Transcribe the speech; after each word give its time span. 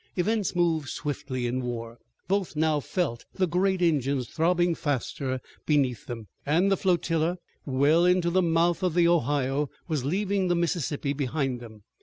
Events 0.15 0.55
move 0.55 0.89
swiftly 0.89 1.45
in 1.45 1.61
war. 1.61 1.99
Both 2.27 2.55
now 2.55 2.79
felt 2.79 3.23
the 3.35 3.45
great 3.45 3.83
engines 3.83 4.27
throbbing 4.27 4.73
faster 4.73 5.39
beneath 5.67 6.07
them, 6.07 6.27
and 6.43 6.71
the 6.71 6.75
flotilla, 6.77 7.37
well 7.67 8.03
into 8.05 8.31
the 8.31 8.41
mouth 8.41 8.81
of 8.81 8.95
the 8.95 9.07
Ohio, 9.07 9.69
was 9.87 10.03
leaving 10.03 10.47
the 10.47 10.55
Mississippi 10.55 11.13
behind 11.13 11.59
them. 11.59 11.83